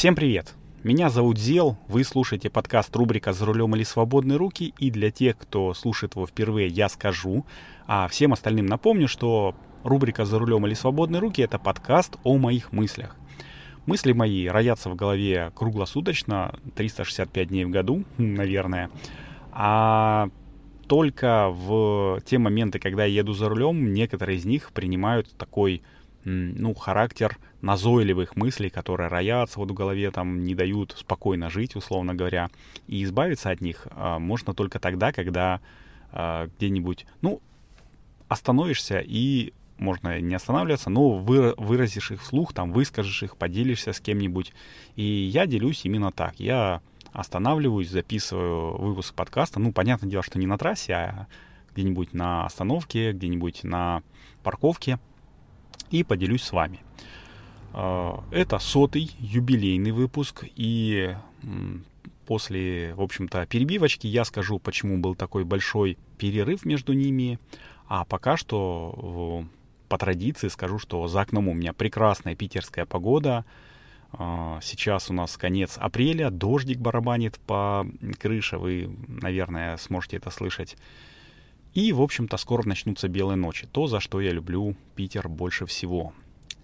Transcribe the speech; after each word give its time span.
Всем 0.00 0.14
привет! 0.14 0.54
Меня 0.82 1.10
зовут 1.10 1.36
Зел, 1.36 1.76
вы 1.86 2.04
слушаете 2.04 2.48
подкаст 2.48 2.96
рубрика 2.96 3.34
«За 3.34 3.44
рулем 3.44 3.76
или 3.76 3.82
свободные 3.82 4.38
руки», 4.38 4.72
и 4.78 4.90
для 4.90 5.10
тех, 5.10 5.36
кто 5.36 5.74
слушает 5.74 6.14
его 6.14 6.26
впервые, 6.26 6.68
я 6.68 6.88
скажу, 6.88 7.44
а 7.86 8.08
всем 8.08 8.32
остальным 8.32 8.64
напомню, 8.64 9.08
что 9.08 9.54
рубрика 9.84 10.24
«За 10.24 10.38
рулем 10.38 10.66
или 10.66 10.72
свободные 10.72 11.20
руки»— 11.20 11.42
это 11.42 11.58
подкаст 11.58 12.16
о 12.24 12.38
моих 12.38 12.72
мыслях. 12.72 13.14
Мысли 13.84 14.12
мои 14.12 14.46
роятся 14.46 14.88
в 14.88 14.96
голове 14.96 15.52
круглосуточно, 15.54 16.58
365 16.76 17.48
дней 17.48 17.66
в 17.66 17.70
году, 17.70 18.04
наверное, 18.16 18.88
а 19.52 20.30
только 20.86 21.50
в 21.50 22.22
те 22.24 22.38
моменты, 22.38 22.78
когда 22.78 23.04
я 23.04 23.16
еду 23.16 23.34
за 23.34 23.50
рулем, 23.50 23.92
некоторые 23.92 24.38
из 24.38 24.46
них 24.46 24.72
принимают 24.72 25.36
такой 25.36 25.82
ну, 26.24 26.72
характер 26.72 27.36
назойливых 27.62 28.36
мыслей, 28.36 28.70
которые 28.70 29.08
роятся 29.08 29.58
вот 29.58 29.70
в 29.70 29.74
голове, 29.74 30.10
там, 30.10 30.42
не 30.42 30.54
дают 30.54 30.94
спокойно 30.98 31.50
жить, 31.50 31.76
условно 31.76 32.14
говоря. 32.14 32.50
И 32.86 33.02
избавиться 33.04 33.50
от 33.50 33.60
них 33.60 33.86
а, 33.90 34.18
можно 34.18 34.54
только 34.54 34.78
тогда, 34.78 35.12
когда 35.12 35.60
а, 36.12 36.48
где-нибудь, 36.56 37.06
ну, 37.20 37.40
остановишься 38.28 39.02
и 39.04 39.52
можно 39.78 40.20
не 40.20 40.34
останавливаться, 40.34 40.90
но 40.90 41.10
вы, 41.10 41.54
выразишь 41.56 42.10
их 42.10 42.22
вслух, 42.22 42.52
там, 42.52 42.72
выскажешь 42.72 43.22
их, 43.22 43.36
поделишься 43.36 43.92
с 43.92 44.00
кем-нибудь. 44.00 44.52
И 44.96 45.02
я 45.02 45.46
делюсь 45.46 45.84
именно 45.84 46.12
так. 46.12 46.38
Я 46.38 46.82
останавливаюсь, 47.12 47.88
записываю 47.88 48.76
выпуск 48.76 49.14
подкаста. 49.14 49.58
Ну, 49.58 49.72
понятное 49.72 50.10
дело, 50.10 50.22
что 50.22 50.38
не 50.38 50.46
на 50.46 50.58
трассе, 50.58 50.92
а 50.92 51.26
где-нибудь 51.72 52.12
на 52.12 52.44
остановке, 52.44 53.12
где-нибудь 53.12 53.64
на 53.64 54.02
парковке— 54.42 54.98
и 55.90 56.04
поделюсь 56.04 56.42
с 56.42 56.52
вами. 56.52 56.80
А, 57.72 58.24
это 58.30 58.58
сотый 58.58 59.10
юбилейный 59.18 59.92
выпуск, 59.92 60.44
и 60.56 61.14
после, 62.26 62.94
в 62.94 63.00
общем-то, 63.00 63.46
перебивочки 63.46 64.06
я 64.06 64.24
скажу, 64.24 64.58
почему 64.58 64.98
был 64.98 65.14
такой 65.14 65.44
большой 65.44 65.98
перерыв 66.18 66.64
между 66.64 66.92
ними. 66.92 67.38
А 67.88 68.04
пока 68.04 68.36
что 68.36 69.44
по 69.88 69.98
традиции 69.98 70.46
скажу, 70.46 70.78
что 70.78 71.08
за 71.08 71.22
окном 71.22 71.48
у 71.48 71.54
меня 71.54 71.72
прекрасная 71.72 72.36
питерская 72.36 72.86
погода. 72.86 73.44
А, 74.12 74.60
сейчас 74.62 75.10
у 75.10 75.12
нас 75.12 75.36
конец 75.36 75.76
апреля, 75.76 76.30
дождик 76.30 76.78
барабанит 76.78 77.40
по 77.40 77.86
крыше, 78.20 78.58
вы, 78.58 78.96
наверное, 79.08 79.76
сможете 79.76 80.16
это 80.16 80.30
слышать. 80.30 80.76
И, 81.74 81.92
в 81.92 82.00
общем-то, 82.02 82.36
скоро 82.36 82.66
начнутся 82.66 83.08
белые 83.08 83.36
ночи, 83.36 83.66
то, 83.70 83.88
за 83.88 84.00
что 84.00 84.20
я 84.20 84.30
люблю 84.30 84.76
Питер 84.94 85.28
больше 85.28 85.66
всего. 85.66 86.12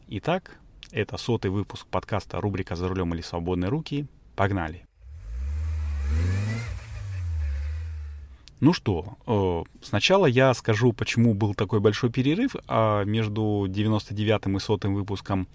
Итак, 0.08 0.58
это 0.96 1.18
сотый 1.18 1.50
выпуск 1.50 1.86
подкаста 1.86 2.40
рубрика 2.40 2.74
«За 2.74 2.88
рулем 2.88 3.12
или 3.14 3.20
свободные 3.20 3.68
руки». 3.68 4.06
Погнали! 4.34 4.86
Ну 8.60 8.72
что, 8.72 9.18
э, 9.26 9.64
сначала 9.82 10.24
я 10.24 10.54
скажу, 10.54 10.94
почему 10.94 11.34
был 11.34 11.54
такой 11.54 11.80
большой 11.80 12.10
перерыв 12.10 12.56
а 12.66 13.04
между 13.04 13.66
99 13.68 14.56
и 14.56 14.58
100 14.58 14.78
выпуском. 14.88 15.46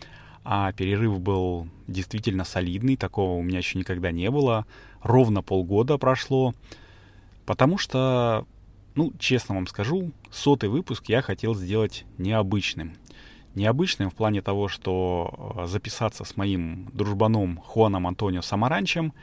А 0.44 0.72
перерыв 0.74 1.20
был 1.20 1.68
действительно 1.88 2.46
солидный, 2.46 2.96
такого 2.96 3.38
у 3.38 3.42
меня 3.42 3.58
еще 3.58 3.80
никогда 3.80 4.12
не 4.12 4.30
было. 4.30 4.68
Ровно 5.02 5.42
полгода 5.42 5.98
прошло, 5.98 6.54
потому 7.46 7.80
что 7.80 8.46
ну, 8.94 9.14
честно 9.18 9.56
вам 9.56 9.68
скажу, 9.68 10.12
сотый 10.32 10.70
выпуск 10.70 11.06
я 11.08 11.22
хотел 11.22 11.56
сделать 11.56 12.06
необычным. 12.18 12.94
Необычным 13.56 14.10
в 14.10 14.16
плане 14.16 14.42
того, 14.42 14.68
что 14.68 15.56
э, 15.58 15.68
записаться 15.68 16.24
с 16.24 16.38
моим 16.38 16.90
дружбаном 16.94 17.58
Хуаном 17.58 18.08
Антонио 18.08 18.42
Самаранчем. 18.42 19.14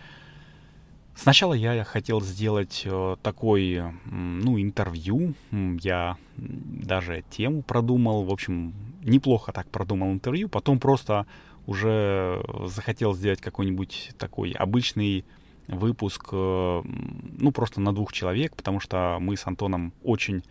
Сначала 1.15 1.55
я 1.55 1.83
хотел 1.85 2.21
сделать 2.21 2.83
э, 2.85 3.17
такой, 3.23 3.83
ну, 4.05 4.61
интервью. 4.61 5.35
Я 5.51 6.17
даже 6.37 7.25
тему 7.31 7.63
продумал. 7.63 8.25
В 8.25 8.33
общем, 8.33 8.75
неплохо 9.03 9.53
так 9.53 9.69
продумал 9.69 10.13
интервью. 10.13 10.49
Потом 10.49 10.79
просто 10.79 11.27
уже 11.67 12.43
захотел 12.65 13.15
сделать 13.15 13.41
какой-нибудь 13.41 14.13
такой 14.19 14.53
обычный 14.53 15.25
выпуск, 15.69 16.29
э, 16.33 16.83
ну, 16.85 17.53
просто 17.53 17.81
на 17.81 17.95
двух 17.95 18.13
человек, 18.13 18.57
потому 18.57 18.81
что 18.81 19.19
мы 19.21 19.37
с 19.37 19.47
Антоном 19.47 19.93
очень 20.03 20.43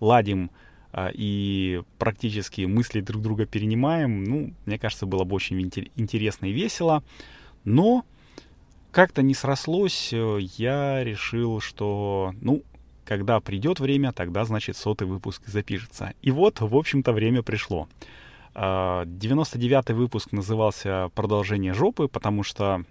ладим 0.00 0.50
и 1.14 1.82
практически 1.98 2.62
мысли 2.62 3.00
друг 3.00 3.22
друга 3.22 3.46
перенимаем. 3.46 4.24
Ну, 4.24 4.52
мне 4.64 4.78
кажется, 4.78 5.06
было 5.06 5.24
бы 5.24 5.36
очень 5.36 5.60
интересно 5.96 6.46
и 6.46 6.52
весело. 6.52 7.02
Но 7.64 8.04
как-то 8.92 9.22
не 9.22 9.34
срослось, 9.34 10.10
э, 10.12 10.38
я 10.56 11.04
решил, 11.04 11.60
что, 11.60 12.34
ну, 12.40 12.62
когда 13.04 13.40
придет 13.40 13.78
время, 13.78 14.12
тогда, 14.12 14.44
значит, 14.44 14.76
сотый 14.76 15.06
выпуск 15.06 15.42
запишется. 15.46 16.14
И 16.22 16.30
вот, 16.30 16.60
в 16.60 16.74
общем-то, 16.74 17.12
время 17.12 17.42
пришло. 17.42 17.88
99-й 18.54 19.92
выпуск 19.92 20.32
назывался 20.32 21.10
«Продолжение 21.14 21.74
жопы», 21.74 22.08
потому 22.08 22.42
что 22.42 22.86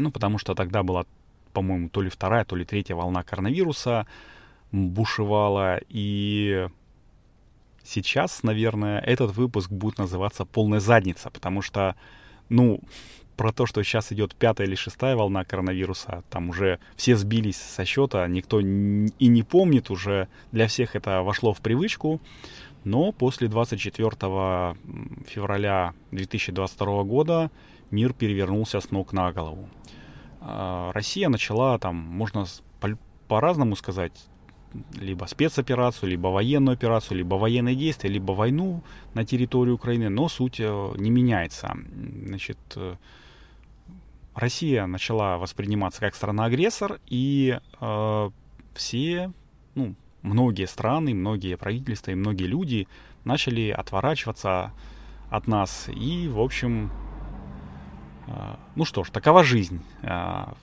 ну, 0.00 0.10
потому 0.10 0.38
что 0.38 0.54
тогда 0.54 0.82
была, 0.82 1.04
по-моему, 1.52 1.88
то 1.88 2.02
ли 2.02 2.10
вторая, 2.10 2.44
то 2.44 2.56
ли 2.56 2.64
третья 2.64 2.94
волна 2.94 3.22
коронавируса 3.22 4.06
бушевала. 4.72 5.80
И 5.88 6.68
сейчас, 7.82 8.42
наверное, 8.42 9.00
этот 9.00 9.36
выпуск 9.36 9.70
будет 9.70 9.98
называться 9.98 10.44
«Полная 10.44 10.80
задница», 10.80 11.30
потому 11.30 11.62
что, 11.62 11.96
ну, 12.48 12.80
про 13.36 13.52
то, 13.52 13.64
что 13.64 13.82
сейчас 13.82 14.12
идет 14.12 14.34
пятая 14.34 14.66
или 14.66 14.74
шестая 14.74 15.16
волна 15.16 15.44
коронавируса, 15.44 16.22
там 16.28 16.50
уже 16.50 16.78
все 16.94 17.16
сбились 17.16 17.56
со 17.56 17.86
счета, 17.86 18.26
никто 18.28 18.60
и 18.60 18.62
не 19.28 19.42
помнит 19.42 19.90
уже, 19.90 20.28
для 20.52 20.66
всех 20.66 20.94
это 20.94 21.22
вошло 21.22 21.54
в 21.54 21.60
привычку. 21.60 22.20
Но 22.84 23.12
после 23.12 23.48
24 23.48 24.10
февраля 25.26 25.94
2022 26.10 27.02
года 27.04 27.50
мир 27.90 28.12
перевернулся 28.12 28.80
с 28.80 28.90
ног 28.90 29.12
на 29.12 29.32
голову. 29.32 29.68
А, 30.40 30.92
Россия 30.92 31.28
начала 31.28 31.78
там, 31.78 31.96
можно 31.96 32.46
по-разному 33.28 33.76
сказать, 33.76 34.12
либо 35.00 35.24
спецоперацию, 35.26 36.10
либо 36.10 36.28
военную 36.28 36.74
операцию, 36.74 37.18
либо 37.18 37.34
военные 37.34 37.74
действия, 37.74 38.10
либо 38.10 38.32
войну 38.32 38.82
на 39.14 39.24
территории 39.24 39.72
Украины, 39.72 40.08
но 40.08 40.28
суть 40.28 40.60
э, 40.60 40.92
не 40.96 41.10
меняется. 41.10 41.76
Значит, 42.26 42.58
э, 42.76 42.96
Россия 44.34 44.86
начала 44.86 45.38
восприниматься 45.38 46.00
как 46.00 46.14
страна-агрессор, 46.14 47.00
и 47.06 47.58
э, 47.80 48.30
все, 48.74 49.32
ну, 49.74 49.94
многие 50.22 50.66
страны, 50.66 51.14
многие 51.14 51.56
правительства 51.56 52.12
и 52.12 52.14
многие 52.14 52.46
люди 52.46 52.86
начали 53.24 53.70
отворачиваться 53.70 54.72
от 55.30 55.46
нас. 55.46 55.88
И, 55.88 56.28
в 56.28 56.40
общем, 56.40 56.90
ну 58.76 58.84
что 58.84 59.04
ж, 59.04 59.10
такова 59.10 59.44
жизнь. 59.44 59.80
А, 60.02 60.54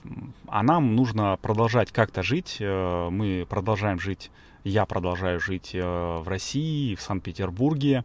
а 0.46 0.62
нам 0.62 0.96
нужно 0.96 1.38
продолжать 1.40 1.92
как-то 1.92 2.22
жить. 2.22 2.56
Э, 2.60 3.08
мы 3.10 3.46
продолжаем 3.48 4.00
жить, 4.00 4.30
я 4.64 4.86
продолжаю 4.86 5.40
жить 5.40 5.70
э, 5.74 5.82
в 5.82 6.26
России, 6.26 6.94
в 6.94 7.02
Санкт-Петербурге. 7.02 8.04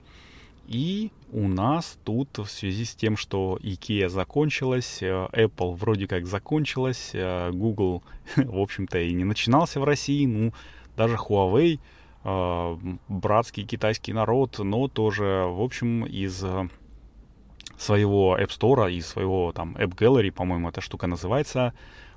И 0.67 1.11
у 1.31 1.47
нас 1.47 1.97
тут 2.03 2.37
в 2.37 2.45
связи 2.45 2.85
с 2.85 2.95
тем, 2.95 3.17
что 3.17 3.59
IKEA 3.61 4.09
закончилась, 4.09 4.99
э, 5.01 5.27
Apple 5.31 5.75
вроде 5.75 6.07
как 6.07 6.25
закончилась, 6.25 7.11
Google, 7.13 8.03
в 8.35 8.59
общем-то, 8.59 8.99
и 8.99 9.13
не 9.13 9.23
начинался 9.23 9.79
в 9.79 9.83
России, 9.83 10.25
ну, 10.25 10.53
даже 10.95 11.15
Huawei, 11.15 11.79
братский 13.09 13.65
китайский 13.65 14.13
народ, 14.13 14.59
но 14.59 14.87
тоже, 14.87 15.45
в 15.47 15.61
общем, 15.61 16.05
из 16.05 16.45
своего 17.83 18.37
App 18.37 18.49
Store 18.49 18.91
и 18.91 19.01
своего 19.01 19.51
там 19.51 19.75
App 19.75 19.95
Gallery, 19.95 20.31
по-моему, 20.31 20.69
эта 20.69 20.81
штука 20.81 21.07
называется, 21.07 21.73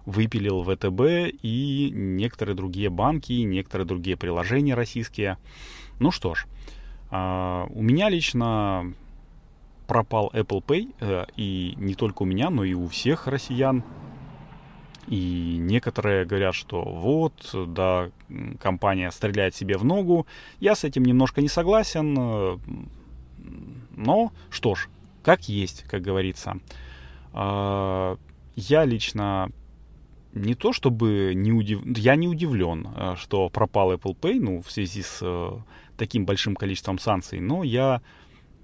выпилил 0.07 0.63
ВТБ 0.63 1.35
и 1.43 1.91
некоторые 1.93 2.55
другие 2.55 2.91
банки, 2.91 3.33
некоторые 3.33 3.87
другие 3.87 4.17
приложения 4.17 4.75
российские. 4.75 5.39
Ну 5.99 6.11
что 6.11 6.35
ж, 6.35 6.47
э, 7.11 7.67
у 7.69 7.83
меня 7.83 8.09
лично 8.09 8.95
пропал 9.87 10.31
Apple 10.33 10.65
Pay, 10.65 10.95
э, 11.01 11.27
и 11.37 11.75
не 11.77 11.95
только 11.95 12.23
у 12.23 12.27
меня, 12.27 12.51
но 12.51 12.65
и 12.65 12.75
у 12.75 12.89
всех 12.89 13.27
россиян. 13.27 13.83
И 15.09 15.57
некоторые 15.61 16.25
говорят, 16.25 16.55
что 16.55 16.83
вот, 16.83 17.55
да, 17.69 18.11
компания 18.61 19.11
стреляет 19.13 19.55
себе 19.55 19.77
в 19.77 19.85
ногу. 19.85 20.27
Я 20.59 20.75
с 20.75 20.83
этим 20.83 21.05
немножко 21.05 21.41
не 21.41 21.49
согласен. 21.49 22.17
Э, 22.19 22.59
но 23.97 24.33
что 24.51 24.75
ж, 24.75 24.89
как 25.27 25.49
есть, 25.49 25.83
как 25.89 26.03
говорится. 26.03 26.61
А, 27.33 28.17
я 28.55 28.85
лично 28.85 29.51
не 30.35 30.55
то 30.55 30.73
чтобы 30.73 31.33
не 31.35 31.51
удив... 31.51 31.81
я 31.99 32.15
не 32.15 32.29
удивлен, 32.29 32.87
а, 32.95 33.17
что 33.17 33.49
пропал 33.49 33.93
Apple 33.93 34.17
Pay, 34.17 34.39
ну, 34.39 34.63
в 34.63 34.71
связи 34.71 35.03
с 35.03 35.19
э, 35.23 35.51
таким 35.97 36.27
большим 36.27 36.55
количеством 36.55 37.01
санкций, 37.01 37.41
но 37.41 37.65
я 37.65 38.03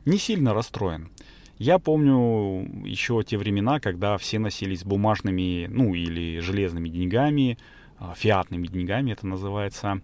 не 0.05 0.19
сильно 0.19 0.55
расстроен. 0.55 1.11
Я 1.59 1.81
помню 1.81 2.87
еще 2.87 3.21
те 3.25 3.39
времена, 3.39 3.81
когда 3.81 4.17
все 4.17 4.39
носились 4.39 4.85
бумажными, 4.85 5.67
ну 5.69 5.95
или 5.95 6.39
железными 6.39 6.89
деньгами, 6.89 7.59
а, 7.99 8.15
фиатными 8.15 8.69
деньгами 8.69 9.11
это 9.11 9.27
называется. 9.27 10.01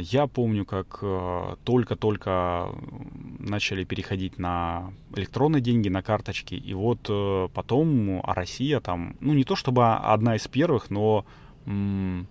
Я 0.00 0.26
помню, 0.26 0.64
как 0.64 0.98
э, 1.00 1.56
только-только 1.64 2.68
начали 3.38 3.84
переходить 3.84 4.38
на 4.38 4.92
электронные 5.16 5.62
деньги, 5.62 5.88
на 5.88 6.02
карточки, 6.02 6.54
и 6.54 6.74
вот 6.74 7.06
э, 7.08 7.48
потом 7.54 8.20
а 8.22 8.34
Россия 8.34 8.80
там, 8.80 9.16
ну 9.20 9.32
не 9.32 9.44
то 9.44 9.56
чтобы 9.56 9.94
одна 9.94 10.36
из 10.36 10.46
первых, 10.46 10.90
но 10.90 11.24
м- 11.64 12.26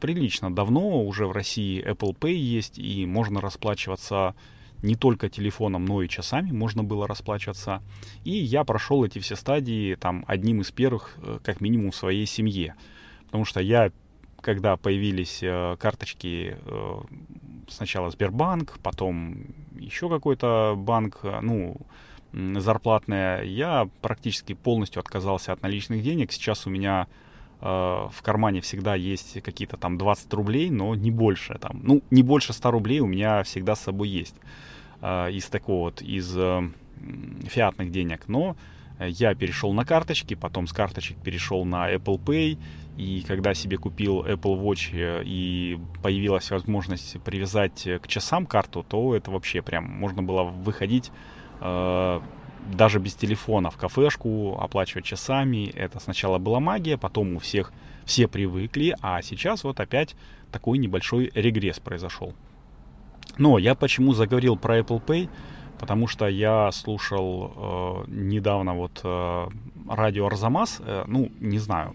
прилично 0.00 0.54
давно 0.54 1.04
уже 1.04 1.26
в 1.26 1.32
России 1.32 1.84
Apple 1.86 2.16
Pay 2.18 2.32
есть, 2.32 2.78
и 2.78 3.06
можно 3.06 3.40
расплачиваться 3.40 4.34
не 4.82 4.94
только 4.94 5.28
телефоном, 5.28 5.84
но 5.84 6.02
и 6.02 6.08
часами 6.08 6.50
можно 6.50 6.84
было 6.84 7.06
расплачиваться. 7.06 7.82
И 8.24 8.30
я 8.30 8.64
прошел 8.64 9.04
эти 9.04 9.18
все 9.18 9.36
стадии 9.36 9.94
там 9.94 10.24
одним 10.26 10.60
из 10.60 10.70
первых, 10.70 11.16
э, 11.18 11.38
как 11.42 11.60
минимум, 11.60 11.90
в 11.90 11.96
своей 11.96 12.26
семье. 12.26 12.74
Потому 13.26 13.44
что 13.44 13.60
я, 13.60 13.90
когда 14.40 14.76
появились 14.76 15.40
э, 15.42 15.76
карточки, 15.78 16.56
э, 16.64 17.00
сначала 17.68 18.10
Сбербанк, 18.10 18.78
потом 18.82 19.38
еще 19.76 20.08
какой-то 20.08 20.74
банк, 20.76 21.20
э, 21.22 21.40
ну, 21.42 21.76
зарплатная, 22.32 23.42
я 23.44 23.88
практически 24.02 24.52
полностью 24.52 25.00
отказался 25.00 25.52
от 25.52 25.62
наличных 25.62 26.02
денег. 26.02 26.32
Сейчас 26.32 26.66
у 26.66 26.70
меня 26.70 27.06
в 27.58 28.14
кармане 28.22 28.60
всегда 28.60 28.94
есть 28.94 29.40
какие-то 29.40 29.78
там 29.78 29.96
20 29.96 30.34
рублей, 30.34 30.68
но 30.68 30.94
не 30.94 31.10
больше. 31.10 31.56
Там, 31.58 31.80
ну, 31.82 32.02
не 32.10 32.22
больше 32.22 32.52
100 32.52 32.70
рублей 32.70 33.00
у 33.00 33.06
меня 33.06 33.42
всегда 33.44 33.74
с 33.74 33.80
собой 33.80 34.10
есть 34.10 34.34
из 35.02 35.46
такого 35.46 35.84
вот, 35.84 36.02
из 36.02 36.36
фиатных 37.48 37.90
денег. 37.90 38.28
Но 38.28 38.56
я 39.00 39.34
перешел 39.34 39.72
на 39.72 39.86
карточки, 39.86 40.34
потом 40.34 40.66
с 40.66 40.74
карточек 40.74 41.16
перешел 41.16 41.64
на 41.64 41.90
Apple 41.90 42.22
Pay, 42.22 42.58
и 42.96 43.22
когда 43.26 43.54
себе 43.54 43.76
купил 43.76 44.24
Apple 44.24 44.60
Watch 44.60 44.90
э, 44.92 45.22
и 45.24 45.78
появилась 46.02 46.50
возможность 46.50 47.20
привязать 47.22 47.86
к 48.02 48.08
часам 48.08 48.46
карту, 48.46 48.84
то 48.88 49.14
это 49.14 49.30
вообще 49.30 49.62
прям 49.62 49.84
можно 49.84 50.22
было 50.22 50.42
выходить 50.44 51.10
э, 51.60 52.20
даже 52.72 52.98
без 52.98 53.14
телефона 53.14 53.70
в 53.70 53.76
кафешку, 53.76 54.58
оплачивать 54.60 55.04
часами. 55.04 55.66
Это 55.68 56.00
сначала 56.00 56.38
была 56.38 56.60
магия, 56.60 56.96
потом 56.96 57.36
у 57.36 57.38
всех 57.38 57.72
все 58.04 58.28
привыкли, 58.28 58.96
а 59.02 59.22
сейчас 59.22 59.64
вот 59.64 59.80
опять 59.80 60.14
такой 60.50 60.78
небольшой 60.78 61.30
регресс 61.34 61.80
произошел. 61.80 62.34
Но 63.38 63.58
я 63.58 63.74
почему 63.74 64.14
заговорил 64.14 64.56
про 64.56 64.78
Apple 64.78 65.04
Pay? 65.04 65.28
Потому 65.78 66.06
что 66.06 66.26
я 66.26 66.72
слушал 66.72 67.52
э, 67.54 68.10
недавно 68.10 68.74
вот 68.74 69.00
э, 69.04 69.48
радио 69.88 70.26
Арзамас, 70.26 70.80
э, 70.80 71.04
ну, 71.06 71.30
не 71.38 71.58
знаю, 71.58 71.94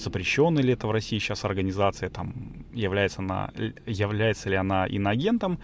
запрещенная 0.00 0.62
ли 0.62 0.72
это 0.72 0.86
в 0.86 0.90
России 0.90 1.18
сейчас 1.18 1.44
организация, 1.44 2.10
там, 2.10 2.66
является, 2.72 3.20
она, 3.20 3.50
является 3.86 4.48
ли 4.48 4.56
она 4.56 4.86
иноагентом, 4.86 5.58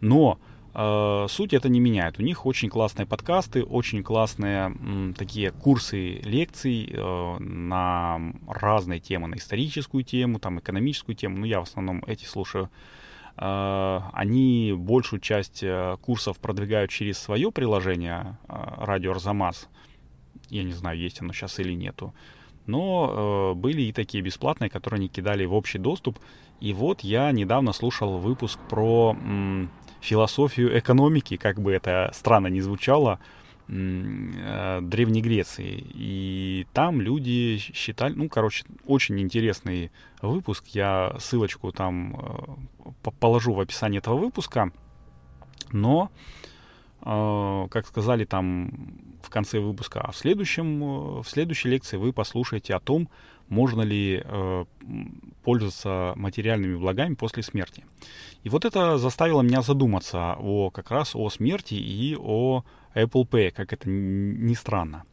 но 0.00 0.38
э, 0.74 1.26
суть 1.28 1.54
это 1.54 1.68
не 1.68 1.80
меняет. 1.80 2.18
У 2.18 2.22
них 2.22 2.46
очень 2.46 2.68
классные 2.68 3.06
подкасты, 3.06 3.62
очень 3.62 4.02
классные 4.02 4.66
м, 4.66 5.14
такие 5.14 5.50
курсы 5.50 6.20
лекций 6.24 6.90
э, 6.92 7.38
на 7.38 8.20
разные 8.46 9.00
темы, 9.00 9.28
на 9.28 9.36
историческую 9.36 10.04
тему, 10.04 10.38
там, 10.38 10.58
экономическую 10.58 11.16
тему, 11.16 11.38
ну, 11.38 11.46
я 11.46 11.60
в 11.60 11.64
основном 11.64 12.02
эти 12.06 12.24
слушаю. 12.24 12.70
Э, 13.36 14.00
они 14.12 14.74
большую 14.76 15.20
часть 15.20 15.62
э, 15.62 15.96
курсов 16.02 16.38
продвигают 16.38 16.90
через 16.90 17.18
свое 17.18 17.50
приложение 17.50 18.38
э, 18.48 18.54
Радио 18.78 19.12
Арзамас. 19.12 19.68
Я 20.50 20.64
не 20.64 20.72
знаю, 20.72 20.98
есть 20.98 21.20
оно 21.20 21.32
сейчас 21.32 21.58
или 21.58 21.72
нету 21.74 22.14
но 22.68 23.52
э, 23.52 23.54
были 23.54 23.82
и 23.82 23.92
такие 23.92 24.22
бесплатные, 24.22 24.70
которые 24.70 24.98
они 24.98 25.08
кидали 25.08 25.44
в 25.46 25.54
общий 25.54 25.78
доступ. 25.78 26.18
И 26.60 26.72
вот 26.72 27.00
я 27.00 27.32
недавно 27.32 27.72
слушал 27.72 28.18
выпуск 28.18 28.58
про 28.68 29.16
м, 29.18 29.70
философию 30.00 30.78
экономики, 30.78 31.36
как 31.36 31.60
бы 31.60 31.72
это 31.72 32.10
странно 32.12 32.48
не 32.48 32.60
звучало, 32.60 33.20
м, 33.68 34.34
э, 34.36 34.80
Древней 34.82 35.22
Греции. 35.22 35.82
И 35.94 36.66
там 36.74 37.00
люди 37.00 37.58
считали, 37.58 38.12
ну, 38.14 38.28
короче, 38.28 38.64
очень 38.86 39.18
интересный 39.18 39.90
выпуск. 40.20 40.66
Я 40.68 41.16
ссылочку 41.18 41.72
там 41.72 42.20
э, 43.02 43.10
положу 43.18 43.54
в 43.54 43.60
описании 43.60 43.98
этого 43.98 44.18
выпуска. 44.18 44.72
Но, 45.72 46.10
как 47.00 47.86
сказали 47.86 48.24
там 48.24 48.70
в 49.22 49.30
конце 49.30 49.60
выпуска, 49.60 50.00
а 50.00 50.10
в, 50.10 50.16
следующем, 50.16 50.82
э, 50.82 51.22
в 51.22 51.28
следующей 51.28 51.68
лекции 51.68 51.96
вы 51.96 52.12
послушаете 52.12 52.74
о 52.74 52.80
том, 52.80 53.08
можно 53.48 53.82
ли 53.82 54.22
э, 54.24 54.64
пользоваться 55.42 56.12
материальными 56.16 56.76
благами 56.76 57.14
после 57.14 57.42
смерти. 57.42 57.84
И 58.44 58.48
вот 58.48 58.64
это 58.64 58.98
заставило 58.98 59.42
меня 59.42 59.62
задуматься 59.62 60.36
о 60.38 60.70
как 60.70 60.90
раз 60.90 61.14
о 61.14 61.28
смерти 61.30 61.74
и 61.74 62.16
о 62.18 62.64
Apple 62.94 63.28
Pay, 63.28 63.50
как 63.50 63.72
это 63.72 63.88
ни 63.88 64.54
странно. 64.54 65.04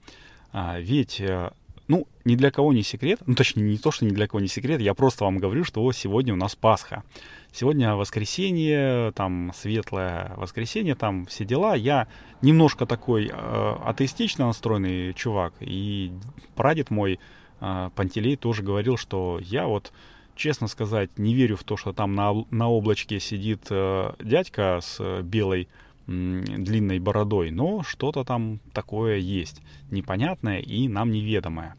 А, 0.52 0.80
ведь 0.80 1.20
э, 1.20 1.52
ну, 1.88 2.08
ни 2.24 2.36
для 2.36 2.52
кого 2.52 2.74
не 2.74 2.84
секрет, 2.84 3.20
ну, 3.26 3.36
точнее, 3.36 3.64
не 3.64 3.78
то, 3.78 3.92
что 3.92 4.06
ни 4.06 4.10
для 4.10 4.28
кого 4.28 4.40
не 4.40 4.48
секрет, 4.48 4.82
я 4.82 4.94
просто 4.94 5.26
вам 5.26 5.38
говорю, 5.38 5.64
что 5.64 5.92
сегодня 5.92 6.34
у 6.34 6.38
нас 6.38 6.56
Пасха. 6.56 7.04
Сегодня 7.52 7.96
воскресенье, 7.96 9.12
там, 9.14 9.52
светлое 9.56 10.34
воскресенье, 10.36 10.96
там, 10.96 11.26
все 11.28 11.46
дела. 11.46 11.76
Я 11.76 12.08
немножко 12.42 12.86
такой 12.86 13.30
э, 13.32 13.76
атеистично 13.86 14.48
настроенный 14.48 15.14
чувак, 15.14 15.54
и 15.62 16.12
прадед 16.56 16.90
мой, 16.90 17.20
э, 17.62 17.90
Пантелей, 17.96 18.36
тоже 18.36 18.64
говорил, 18.64 18.98
что 18.98 19.40
я 19.42 19.68
вот, 19.68 19.94
честно 20.36 20.68
сказать, 20.68 21.18
не 21.18 21.34
верю 21.34 21.56
в 21.56 21.64
то, 21.64 21.78
что 21.78 21.94
там 21.94 22.14
на, 22.14 22.34
на 22.50 22.70
облачке 22.70 23.20
сидит 23.20 23.68
э, 23.70 24.14
дядька 24.22 24.80
с 24.81 25.22
белой 25.22 25.70
длинной 26.07 27.00
бородой, 27.00 27.52
но 27.52 27.84
что-то 27.84 28.24
там 28.24 28.60
такое 28.74 29.18
есть, 29.18 29.62
непонятное 29.90 30.60
и 30.60 30.88
нам 30.88 31.12
неведомое. 31.12 31.75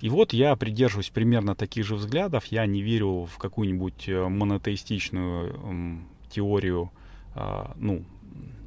И 0.00 0.08
вот 0.08 0.32
я 0.32 0.54
придерживаюсь 0.54 1.10
примерно 1.10 1.56
таких 1.56 1.84
же 1.84 1.96
взглядов. 1.96 2.46
Я 2.46 2.66
не 2.66 2.82
верю 2.82 3.24
в 3.24 3.36
какую-нибудь 3.38 4.08
э, 4.08 4.28
монотеистичную 4.28 6.06
теорию, 6.30 6.92
а, 7.34 7.74
ну, 7.76 8.04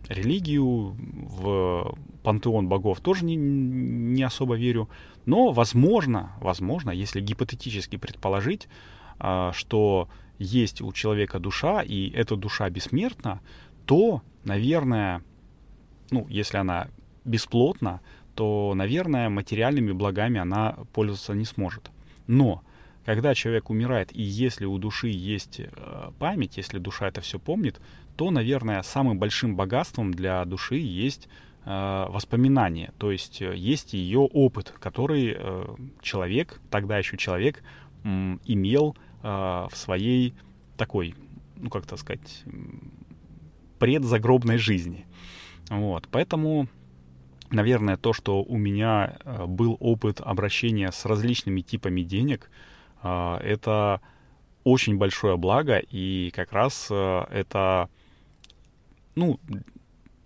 религию, 0.10 0.96
в 0.98 1.98
пантеон 2.24 2.68
богов 2.68 3.00
тоже 3.00 3.24
не, 3.24 3.36
не 3.36 4.24
особо 4.24 4.56
верю. 4.56 4.90
Но 5.26 5.52
возможно, 5.52 6.34
возможно, 6.42 6.92
если 6.92 7.22
гипотетически 7.22 7.96
предположить, 7.96 8.68
а, 9.20 9.54
что 9.54 10.10
есть 10.38 10.82
у 10.82 10.92
человека 10.92 11.40
душа, 11.40 11.82
и 11.82 12.10
эта 12.10 12.36
душа 12.36 12.70
бессмертна, 12.70 13.40
то 13.86 14.22
наверное, 14.44 15.22
ну, 16.10 16.28
если 16.30 16.58
она 16.58 16.88
бесплотна, 17.26 18.02
то, 18.36 18.74
наверное, 18.76 19.30
материальными 19.30 19.92
благами 19.92 20.40
она 20.40 20.78
пользоваться 20.94 21.34
не 21.34 21.46
сможет. 21.46 21.92
Но 22.28 22.64
когда 23.06 23.34
человек 23.34 23.70
умирает, 23.70 24.16
и 24.16 24.22
если 24.22 24.66
у 24.66 24.78
души 24.78 25.08
есть 25.08 25.60
э, 25.60 26.12
память, 26.20 26.58
если 26.58 26.78
душа 26.78 27.08
это 27.08 27.22
все 27.22 27.40
помнит, 27.40 27.82
то, 28.16 28.30
наверное, 28.30 28.82
самым 28.84 29.18
большим 29.18 29.56
богатством 29.56 30.14
для 30.14 30.46
души 30.46 30.76
есть 30.76 31.28
э, 31.66 32.06
воспоминания, 32.10 32.94
то 32.98 33.12
есть 33.12 33.42
э, 33.42 33.56
есть 33.56 33.94
ее 33.94 34.20
опыт, 34.20 34.74
который 34.80 35.38
человек, 36.02 36.60
тогда 36.70 36.98
еще 36.98 37.18
человек, 37.18 37.64
имел 38.04 38.96
в 39.22 39.72
своей 39.74 40.34
такой, 40.76 41.14
ну 41.56 41.70
как 41.70 41.86
то 41.86 41.98
сказать, 41.98 42.44
предзагробной 43.82 44.60
жизни. 44.60 45.08
Вот, 45.72 46.08
поэтому, 46.12 46.68
наверное, 47.50 47.98
то, 47.98 48.14
что 48.14 48.44
у 48.44 48.56
меня 48.56 49.18
э, 49.26 49.46
был 49.48 49.76
опыт 49.80 50.22
обращения 50.22 50.92
с 50.92 51.04
различными 51.06 51.62
типами 51.62 52.02
денег, 52.02 52.52
э, 53.02 53.38
это 53.42 54.00
очень 54.64 54.98
большое 54.98 55.36
благо, 55.36 55.80
и 55.80 56.32
как 56.36 56.52
раз 56.52 56.90
э, 56.92 57.24
это, 57.32 57.90
ну, 59.16 59.40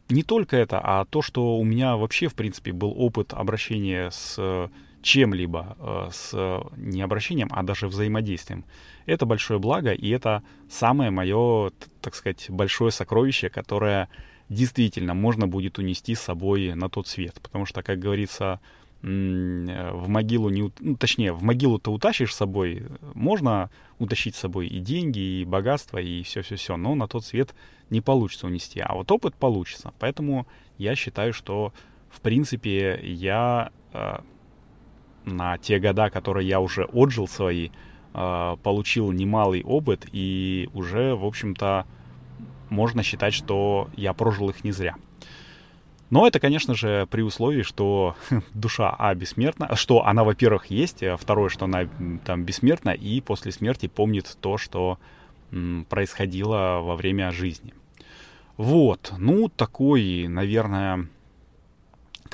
не 0.09 0.23
только 0.23 0.57
это, 0.57 0.81
а 0.83 1.05
то, 1.05 1.21
что 1.21 1.57
у 1.57 1.63
меня 1.63 1.95
вообще, 1.95 2.27
в 2.27 2.35
принципе, 2.35 2.73
был 2.73 2.93
опыт 2.97 3.33
обращения 3.33 4.11
с 4.11 4.69
чем-либо, 5.05 5.77
э, 5.77 6.09
с 6.11 6.61
не 6.77 7.03
обращением, 7.03 7.49
а 7.51 7.61
даже 7.61 7.87
взаимодействием. 7.87 8.65
Это 9.05 9.27
большое 9.27 9.59
благо, 9.59 9.91
и 9.91 10.09
это 10.09 10.41
самое 10.67 11.11
мое, 11.11 11.71
так 12.01 12.15
сказать, 12.15 12.47
большое 12.49 12.91
сокровище, 12.91 13.49
которое 13.49 14.09
действительно 14.49 15.13
можно 15.13 15.47
будет 15.47 15.77
унести 15.77 16.15
с 16.15 16.21
собой 16.21 16.73
на 16.73 16.89
тот 16.89 17.07
свет. 17.07 17.39
Потому 17.43 17.67
что, 17.67 17.83
как 17.83 17.99
говорится, 17.99 18.59
в 19.03 20.07
могилу 20.07 20.49
не... 20.49 20.71
Ну, 20.79 20.95
точнее, 20.95 21.33
в 21.33 21.43
могилу 21.43 21.77
ты 21.77 21.91
утащишь 21.91 22.33
с 22.33 22.37
собой. 22.37 22.87
Можно 23.13 23.69
утащить 23.99 24.35
с 24.35 24.39
собой 24.39 24.65
и 24.65 24.79
деньги, 24.79 25.19
и 25.19 25.45
богатство, 25.45 25.99
и 25.99 26.23
все-все-все. 26.23 26.77
Но 26.77 26.95
на 26.95 27.07
тот 27.07 27.23
свет 27.25 27.53
не 27.91 28.01
получится 28.01 28.47
унести. 28.47 28.79
А 28.79 28.95
вот 28.95 29.11
опыт 29.11 29.35
получится. 29.35 29.93
Поэтому 29.99 30.47
я 30.79 30.95
считаю, 30.95 31.31
что, 31.31 31.73
в 32.09 32.21
принципе, 32.21 32.99
я 33.03 33.69
э, 33.93 34.17
на 35.25 35.57
те 35.57 35.79
года, 35.79 36.09
которые 36.09 36.47
я 36.47 36.59
уже 36.59 36.85
отжил 36.85 37.27
свои, 37.27 37.69
э, 38.13 38.57
получил 38.63 39.11
немалый 39.11 39.63
опыт. 39.63 40.07
И 40.11 40.69
уже, 40.73 41.15
в 41.15 41.25
общем-то, 41.25 41.85
можно 42.69 43.03
считать, 43.03 43.33
что 43.33 43.89
я 43.95 44.13
прожил 44.13 44.49
их 44.49 44.63
не 44.63 44.71
зря. 44.71 44.95
Но 46.09 46.27
это, 46.27 46.39
конечно 46.39 46.75
же, 46.75 47.07
при 47.09 47.21
условии, 47.21 47.63
что 47.63 48.15
душа 48.53 48.95
А 48.97 49.13
бессмертна, 49.15 49.75
что 49.75 50.05
она, 50.05 50.23
во-первых, 50.23 50.67
есть, 50.67 51.03
а 51.03 51.17
второе, 51.17 51.49
что 51.49 51.65
она 51.65 51.87
там 52.25 52.43
бессмертна 52.43 52.91
и 52.91 53.21
после 53.21 53.51
смерти 53.51 53.87
помнит 53.87 54.37
то, 54.39 54.57
что 54.57 54.99
происходило 55.89 56.81
во 56.81 56.95
время 56.95 57.31
жизни. 57.31 57.73
Вот, 58.57 59.13
ну, 59.17 59.49
такой, 59.49 60.27
наверное, 60.27 61.07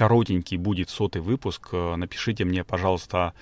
коротенький 0.01 0.57
будет 0.57 0.89
сотый 0.89 1.21
выпуск. 1.21 1.73
Напишите 1.73 2.43
мне, 2.43 2.63
пожалуйста, 2.63 3.33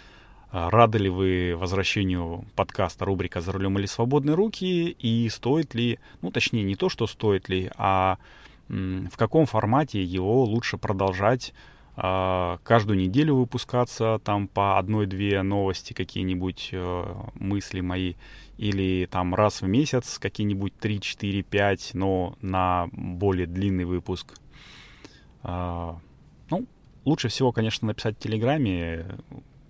рады 0.51 0.98
ли 0.98 1.10
вы 1.10 1.56
возвращению 1.56 2.44
подкаста 2.58 3.06
рубрика 3.06 3.39
«За 3.39 3.54
рулем 3.54 3.80
или 3.80 3.86
свободные 3.86 4.36
руки» 4.36 4.89
и 4.89 5.30
стоит 5.30 5.74
ли, 5.74 6.00
ну, 6.22 6.32
точнее, 6.32 6.63
не 6.63 6.75
то, 6.75 6.89
что 6.89 7.08
стоит 7.08 7.48
ли, 7.48 7.72
а 7.78 8.18
в 8.68 9.16
каком 9.16 9.46
формате 9.46 10.04
его 10.04 10.44
лучше 10.44 10.78
продолжать 10.78 11.54
а, 11.96 12.60
каждую 12.63 13.00
неделю 13.00 13.36
выпускаться, 13.36 14.20
там 14.25 14.50
по 14.50 14.78
одной-две 14.78 15.42
новости 15.44 15.94
какие-нибудь 15.94 16.72
э, 16.74 17.16
мысли 17.36 17.80
мои, 17.80 18.16
или 18.58 19.08
там 19.10 19.34
раз 19.34 19.62
в 19.62 19.68
месяц 19.68 20.20
какие-нибудь 20.20 20.78
3, 20.78 21.00
4, 21.00 21.42
5, 21.42 21.92
но 21.94 22.36
на 22.42 22.89
более 22.92 23.48
длинный 23.48 23.86
выпуск. 23.86 24.34
Лучше 27.10 27.28
всего, 27.28 27.51
конечно, 27.51 27.88
написать 27.88 28.18
в 28.18 28.20
Телеграме, 28.20 29.04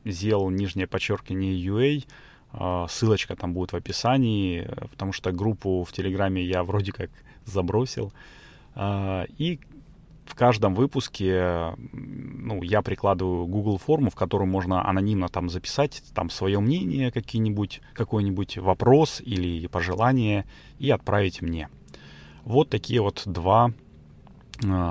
сделал 0.03 0.50
нижнее 0.50 0.88
подчеркивание 0.88 1.58
UA, 1.58 2.05
а, 2.51 2.86
ссылочка 2.89 3.38
там 3.38 3.53
будет 3.53 3.72
в 3.72 3.77
описании, 3.77 4.69
потому 4.91 5.13
что 5.13 5.31
группу 5.31 5.86
в 5.86 5.93
Телеграме 5.93 6.43
я 6.43 6.65
вроде 6.65 6.91
как 6.91 7.10
забросил. 7.46 8.12
А, 8.75 9.24
и 9.38 9.62
в 10.25 10.36
каждом 10.36 10.75
выпуске 10.75 11.77
ну, 11.93 12.62
я 12.62 12.81
прикладываю 12.81 13.48
Google 13.48 13.77
форму, 13.77 14.10
в 14.10 14.15
которую 14.15 14.50
можно 14.50 14.86
анонимно 14.86 15.29
там 15.29 15.50
записать 15.50 16.03
там 16.13 16.29
свое 16.29 16.60
мнение, 16.60 17.10
какие-нибудь, 17.10 17.79
какой-нибудь 17.93 18.58
вопрос 18.58 19.22
или 19.25 19.65
пожелание 19.67 20.46
и 20.77 20.89
отправить 20.89 21.41
мне. 21.41 21.69
Вот 22.43 22.69
такие 22.69 23.00
вот 23.00 23.24
два 23.25 23.72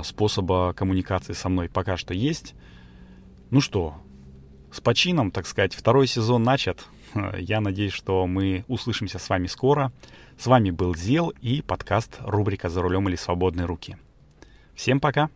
способа 0.04 0.72
коммуникации 0.72 1.32
со 1.32 1.48
мной 1.48 1.68
пока 1.68 1.96
что 1.96 2.14
есть. 2.14 2.54
Ну 3.50 3.60
что, 3.60 3.94
с 4.72 4.80
почином, 4.80 5.30
так 5.30 5.46
сказать, 5.46 5.74
второй 5.74 6.06
сезон 6.06 6.42
начат. 6.42 6.86
Я 7.38 7.60
надеюсь, 7.60 7.92
что 7.92 8.26
мы 8.26 8.64
услышимся 8.68 9.18
с 9.18 9.28
вами 9.28 9.46
скоро. 9.46 9.92
С 10.38 10.46
вами 10.46 10.70
был 10.70 10.94
Зел 10.94 11.32
и 11.40 11.62
подкаст 11.62 12.18
рубрика 12.20 12.68
«За 12.68 12.82
рулем 12.82 13.08
или 13.08 13.16
свободные 13.16 13.66
руки». 13.66 13.96
Всем 14.74 15.00
пока! 15.00 15.30